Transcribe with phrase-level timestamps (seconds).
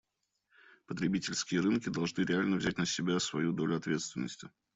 [0.87, 4.49] Потребительские рынки должны реально взять на себя свою долю ответственности.